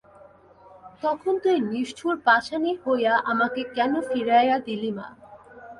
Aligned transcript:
তখন 1.01 1.33
তুই 1.43 1.57
নিষ্ঠুর 1.69 2.15
পাষাণী 2.25 2.71
হইয়া 2.83 3.13
আমাকে 3.25 3.61
কেন 3.75 3.93
ফিরাইয়া 4.01 4.57
দিলি 4.59 4.91
মা? 4.91 5.07